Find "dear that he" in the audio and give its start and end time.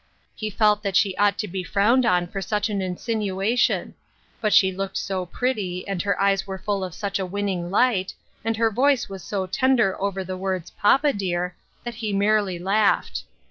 11.13-12.13